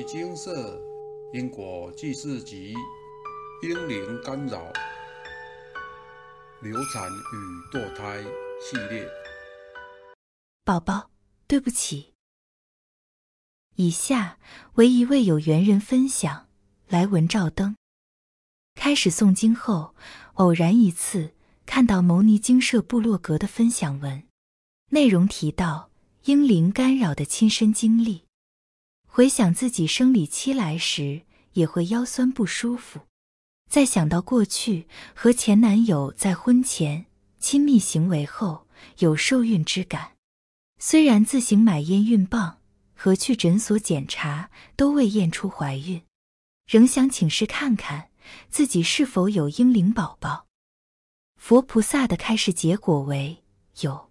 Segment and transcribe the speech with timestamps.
[0.00, 0.80] 尼精舍
[1.34, 2.74] 因果记事集：
[3.62, 4.72] 婴灵干扰、
[6.62, 7.36] 流产与
[7.70, 8.24] 堕胎
[8.62, 9.06] 系列。
[10.64, 11.10] 宝宝，
[11.46, 12.14] 对不起。
[13.76, 14.38] 以下
[14.76, 16.48] 为一位有缘人分享
[16.88, 17.76] 来文照灯。
[18.76, 19.94] 开始诵经后，
[20.36, 21.34] 偶然一次
[21.66, 24.22] 看到牟尼精舍部落格的分享文，
[24.92, 25.90] 内容提到
[26.24, 28.24] 婴灵干扰的亲身经历。
[29.12, 31.22] 回想自己生理期来时，
[31.54, 33.00] 也会腰酸不舒服。
[33.68, 37.06] 再想到过去和前男友在婚前
[37.40, 40.12] 亲密行为后有受孕之感，
[40.78, 42.60] 虽然自行买验孕棒
[42.94, 46.02] 和去诊所检查都未验出怀孕，
[46.68, 48.10] 仍想请示看看
[48.48, 50.46] 自己是否有婴灵宝宝。
[51.36, 53.42] 佛菩萨的开示结果为
[53.80, 54.10] 有，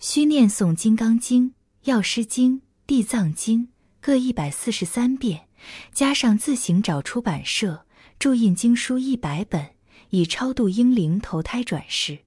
[0.00, 1.50] 需念诵《金刚经》
[1.84, 3.68] 《药师经》《地藏经》。
[4.06, 5.48] 各一百四十三遍，
[5.94, 7.86] 加上自行找出版社
[8.18, 9.76] 注印经书一百本，
[10.10, 12.18] 以超度婴灵投胎转世。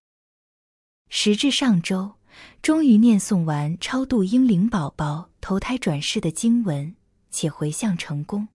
[1.07, 2.15] 时至上周，
[2.63, 6.95] 终于念诵完超度婴灵宝宝投胎转世的经文，
[7.29, 8.47] 且回向成功。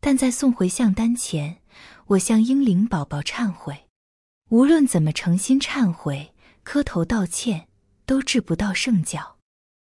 [0.00, 1.58] 但在送回向单前，
[2.06, 3.88] 我向婴灵宝宝忏悔，
[4.48, 7.68] 无论怎么诚心忏悔、磕头道歉，
[8.06, 9.36] 都治不到圣教。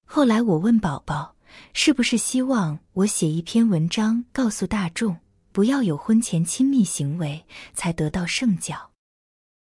[0.04, 1.37] 后来我问宝宝。
[1.72, 5.18] 是不是希望我写一篇文章，告诉大众
[5.52, 8.90] 不要有婚前亲密行为，才得到圣教？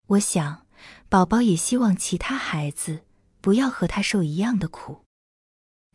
[0.06, 0.66] 我想，
[1.08, 3.05] 宝宝也希望其他孩子
[3.41, 5.05] 不要和他受一样的苦。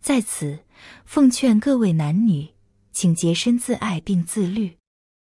[0.02, 0.63] 在此，
[1.05, 2.53] 奉劝各位男女，
[2.91, 4.77] 请洁身自爱并自律，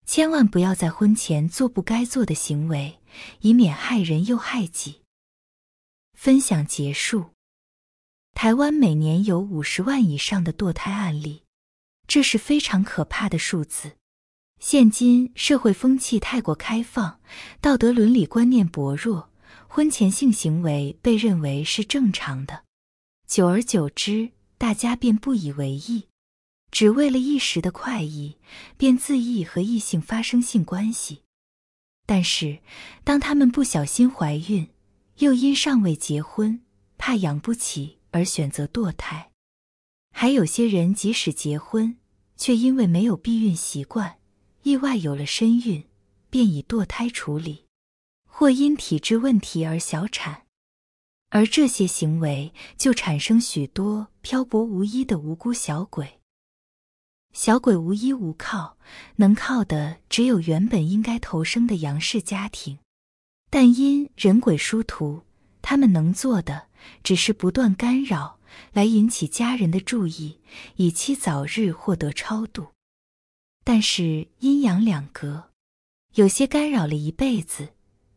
[0.05, 2.99] 千万不要在婚前做不该做的行为，
[3.41, 5.01] 以免害人又害己。
[6.13, 7.34] 分享结束。
[8.35, 11.43] 台湾每年有五十万以上的堕胎案例，
[12.05, 13.93] 这是非常可怕的数字。
[14.59, 17.21] 现今社会风气太过开放，
[17.61, 19.29] 道德伦理观念薄弱，
[19.69, 22.65] 婚前性行为被认为是正常的，
[23.25, 26.09] 久而久之，大家便不以为意，
[26.69, 28.37] 只为了一时的快意，
[28.75, 31.21] 便自意和异性发生性关系。
[32.05, 32.59] 但是，
[33.05, 34.67] 当他们不小心怀孕，
[35.19, 36.59] 又因尚未结婚，
[36.97, 37.99] 怕养不起。
[38.15, 39.29] 而选择堕胎，
[40.13, 41.97] 还有些人即使结婚，
[42.37, 44.19] 却因为没有避孕习惯，
[44.63, 45.83] 意外有了身孕，
[46.29, 47.65] 便以堕胎处理，
[48.25, 50.43] 或因体质问题而小产，
[51.29, 56.21] 而这些行为就产生许多漂泊无依的无辜小鬼。
[57.33, 58.77] 小鬼无依无靠，
[59.17, 62.79] 能靠的只有原本应该投生的杨氏家庭，
[63.49, 65.23] 但因人鬼殊途，
[65.61, 66.69] 他们能做的。
[67.03, 68.39] 只是不断干扰，
[68.73, 70.39] 来引起家人的注意，
[70.75, 72.67] 以期早日获得超度。
[73.63, 75.51] 但是阴阳两隔，
[76.13, 77.73] 有些干扰了一辈子，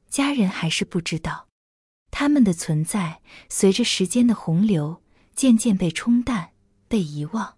[0.08, 1.48] 家人还是不知道。
[2.10, 5.02] 他们的存在随着时间的洪流，
[5.34, 6.50] 渐渐被冲淡、
[6.88, 7.56] 被遗忘。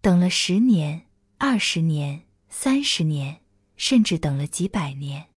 [0.00, 1.06] 等了十年、
[1.38, 3.40] 二十年、三十年，
[3.76, 5.28] 甚至等了几百年，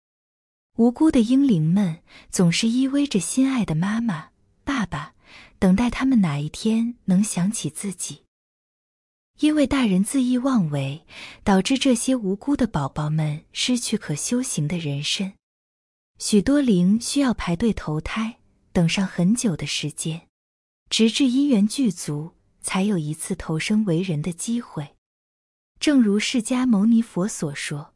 [0.77, 4.30] 无辜的婴灵们总是依偎着心爱的妈妈。
[4.63, 5.13] 爸爸，
[5.59, 8.23] 等待他们哪一天能想起自己？
[9.39, 11.05] 因为大人恣意妄为，
[11.43, 15.33] 导致这些无辜的宝宝们失去可修行的人身。
[16.19, 18.37] 许多灵需要排队投胎，
[18.71, 20.27] 等上很久的时间，
[20.89, 24.95] 直至因缘具足，才有一次投生为人的机会。
[25.79, 27.95] 正如释迦牟尼佛所说：“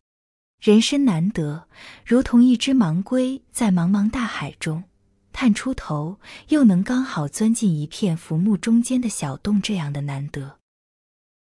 [0.59, 1.67] 人身难得，
[2.03, 4.85] 如同一只盲龟在茫茫大海中。”
[5.35, 10.59] 探出头，又能刚好钻进一片浮木中间的小洞，这样的难得。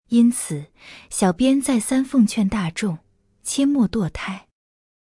[0.08, 0.68] 因此，
[1.10, 3.00] 小编再三奉劝大众，
[3.42, 4.48] 切莫堕胎。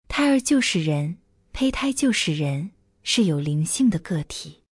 [0.07, 1.17] 胎儿就是人，
[1.53, 2.71] 胚胎就是人，
[3.03, 4.63] 是有灵性的个体，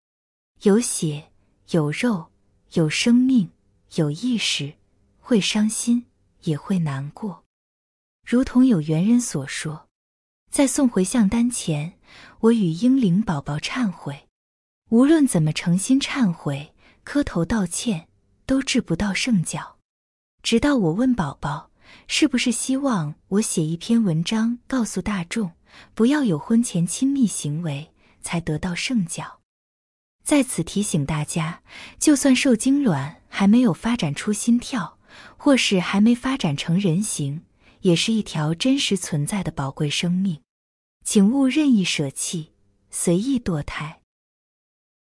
[0.63, 1.31] 有血
[1.69, 2.31] 有肉，
[2.73, 3.51] 有生命，
[3.97, 4.73] 有意识，
[5.19, 6.07] 会伤心，
[6.41, 7.43] 也会难过。
[8.25, 9.87] 如同有缘人所说，
[10.49, 11.96] 在送回向丹前。
[12.39, 14.27] 我与婴灵宝宝忏悔，
[14.89, 16.73] 无论怎么诚心忏悔、
[17.03, 18.07] 磕头道歉，
[18.45, 19.77] 都治不到圣教。
[20.43, 21.71] 直到我问宝宝，
[22.07, 25.51] 是不是希望我写一篇文章，告诉大众
[25.93, 29.39] 不要有婚前亲密行为，才得到圣教。
[30.23, 31.61] 在此提醒大家，
[31.99, 34.97] 就算受精卵还没有发展出心跳，
[35.37, 37.43] 或是还没发展成人形，
[37.81, 40.41] 也是一条真实存在的宝贵生命。
[41.09, 42.51] 请勿任意舍弃，
[42.89, 44.01] 随意堕胎。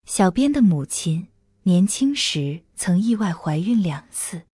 [0.06, 1.28] 小编的母亲
[1.64, 4.46] 年轻时曾意外怀孕两次，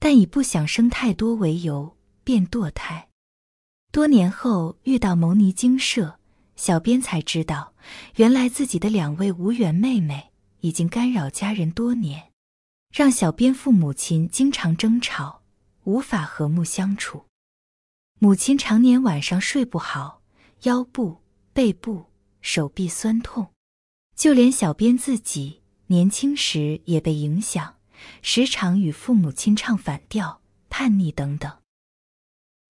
[0.00, 3.08] 但以不想生太多为由，便堕胎。
[3.92, 6.18] 多年后遇到牟尼精舍，
[6.56, 7.72] 小编才知道，
[8.16, 12.32] 原来自己的两位无缘妹妹已经干扰家人多年，
[12.92, 15.42] 让小编父母亲经常争吵，
[15.84, 17.26] 无法和睦相处。
[18.18, 20.19] 母亲常年晚上睡不好，
[20.64, 21.18] 腰部、
[21.54, 22.04] 背部、
[22.42, 23.48] 手臂酸痛，
[24.14, 27.76] 就连小编自己年轻时也被影响，
[28.20, 31.50] 时常与父母亲唱反调、叛逆等等。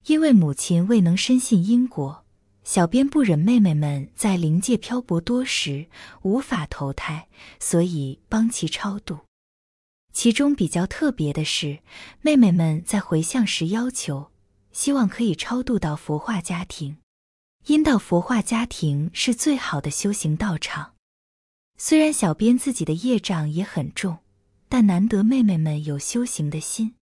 [0.06, 2.25] 因为母亲未能深信因果，
[2.62, 5.88] 小编不忍妹妹们在灵界漂泊多时
[6.22, 7.28] 无法投胎，
[7.58, 9.19] 所以帮其超度。
[10.12, 11.81] 其中比较特别的是，
[12.20, 14.31] 妹妹们在回向时要求。
[14.72, 16.98] 希望可以超度到佛化家庭，
[17.66, 20.94] 因道佛化家庭是最好的修行道场。
[21.76, 24.18] 虽然小编自己的业障也很重，
[24.68, 26.94] 但难得妹妹们有修行的心，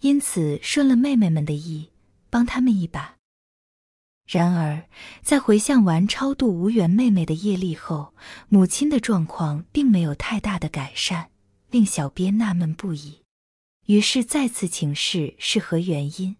[0.00, 1.90] 因此顺了妹妹们的意，
[2.28, 3.16] 帮他们一把。
[4.26, 4.88] 然而，
[5.22, 8.14] 在回向完超度无缘妹妹的业力后，
[8.48, 11.30] 母亲的状况并没有太大的改善，
[11.70, 13.22] 令小编纳闷不已。
[13.86, 16.36] 于是再次请示是何原因。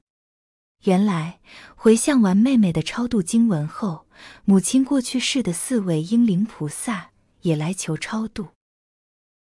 [0.85, 1.41] 原来
[1.75, 4.07] 回向完妹妹的超度经文后，
[4.45, 7.11] 母亲过去世的四位英灵菩萨
[7.43, 8.49] 也来求超度。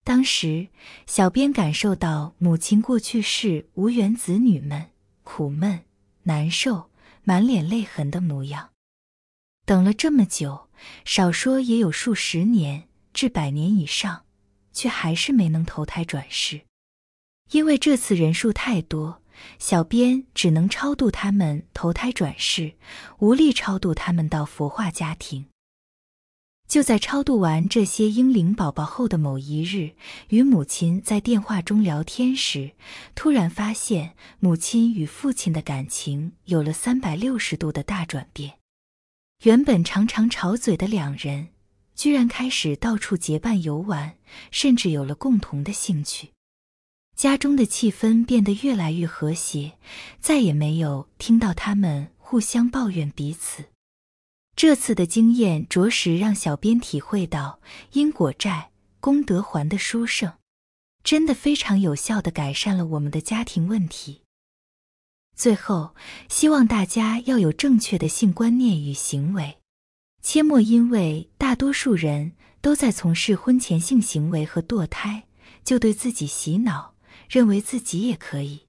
[0.04, 0.68] 当时
[1.06, 4.88] 小编感受到母亲过去世无缘子女们
[5.24, 5.86] 苦闷
[6.24, 6.90] 难受、
[7.24, 8.72] 满脸泪痕的模样。
[9.66, 10.68] 等了这么久，
[11.06, 14.26] 少说也有数十年至百年以上，
[14.74, 16.62] 却还是没能投胎转世，
[17.51, 19.22] 因为这次人数太多。
[19.57, 22.74] 小编只能超度他们投胎转世，
[23.19, 25.46] 无力超度他们到佛化家庭。
[26.68, 29.92] 就在超度完这些婴灵宝宝后的某一日，
[30.28, 32.74] 与母亲在电话中聊天时，
[33.16, 38.56] 突然发现母亲与父亲的感情有了三百六十度的大转变。
[39.44, 41.48] 原本常常吵嘴的两人，
[41.95, 44.18] 居然开始到处结伴游玩，
[44.52, 46.31] 甚至有了共同的兴趣。
[47.19, 49.74] 家中的气氛变得越来越和谐，
[50.21, 53.66] 再也没有听到他们互相抱怨彼此。
[54.56, 57.60] 这次的经验着实让小编体会到
[57.92, 58.71] 因果债、
[59.01, 60.31] 功德还的殊胜，
[61.04, 64.21] 真的非常有效的改善了我们的家庭问题。
[65.36, 65.94] 最后，
[66.30, 69.57] 希望大家要有正确的性观念与行为，
[70.21, 72.31] 切莫因为大多数人
[72.62, 75.25] 都在从事婚前性行为和堕胎，
[75.66, 76.95] 就对自己洗脑。
[77.30, 78.66] 认为自己也可以，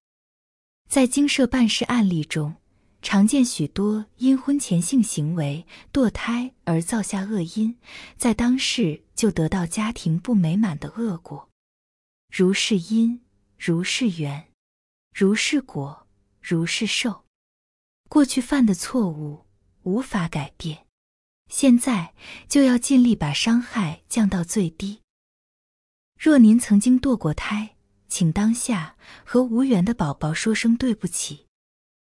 [0.86, 2.56] 在经社办事案例中，
[3.00, 7.78] 常见许多因婚前性行为堕胎而造下恶因，
[8.18, 11.48] 在当世就得到家庭不美满的恶果。
[12.30, 13.22] 如是因，
[13.56, 14.52] 如是缘，
[15.14, 16.06] 如是果，
[16.42, 17.24] 如是受。
[18.10, 19.46] 过去犯的错误
[19.84, 20.86] 无法改变，
[21.48, 22.12] 现在
[22.46, 25.00] 就要尽力把伤害降到最低。
[26.18, 27.76] 若您曾经堕过胎，
[28.10, 31.46] 请当下和无缘的宝宝说声对不起，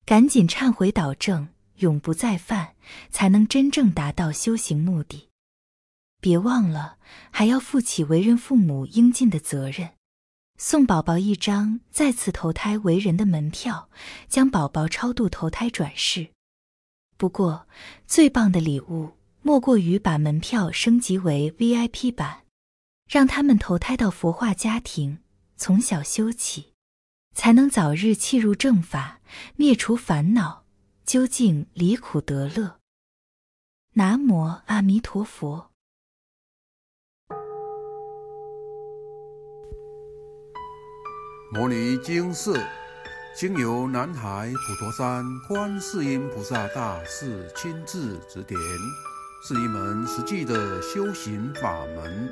[0.06, 2.76] 赶紧忏悔导正，永不再犯，
[3.12, 5.28] 才能真正达到修行目的。
[6.22, 6.98] 别忘了，
[7.30, 9.92] 还要负起为人父母应尽的责任，
[10.58, 13.90] 送宝宝一张再次投胎为人的门票，
[14.30, 16.30] 将宝宝超度投胎转世。
[17.18, 17.68] 不过，
[18.08, 19.12] 最棒的礼物
[19.42, 22.44] 莫过于把门票升级为 VIP 版，
[23.10, 25.20] 让他们投胎到佛化家庭。
[25.58, 26.74] 从小修起，
[27.34, 29.20] 才能早日契入正法，
[29.56, 30.66] 灭除烦恼，
[31.04, 32.80] 究竟离苦得乐。
[33.94, 35.72] 南无阿弥陀佛。
[41.52, 42.64] 摩尼经寺
[43.36, 48.60] 经由南海普陀山观世音菩萨大士亲自指点，
[49.44, 52.32] 是一门实际的修行法门。